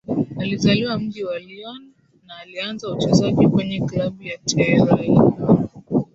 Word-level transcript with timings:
alizaliwa 0.39 0.99
mji 0.99 1.23
wa 1.23 1.39
Lyon 1.39 1.91
na 2.27 2.37
alianza 2.37 2.89
uchezaji 2.91 3.47
kwenye 3.47 3.81
klabu 3.81 4.23
ya 4.23 4.37
Terraillon 4.37 5.67